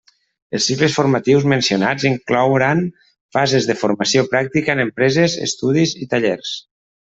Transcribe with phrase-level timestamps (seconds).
[0.59, 2.81] Els cicles formatius mencionats inclouran
[3.37, 6.61] fases de formació pràctica en empreses, estudis i tallers.